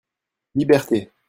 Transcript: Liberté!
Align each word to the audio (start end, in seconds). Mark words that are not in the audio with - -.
Liberté! 0.55 1.11